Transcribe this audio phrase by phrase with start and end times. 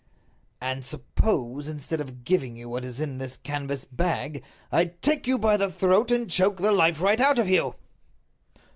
[0.59, 5.37] "And suppose, instead of giving you what is in this canvas bag, I take you
[5.37, 7.75] by the throat and choke the life right out of you?"